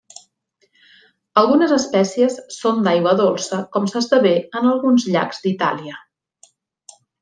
[1.41, 6.05] Algunes espècies són d'aigua dolça com s'esdevé en alguns llacs d'Itàlia.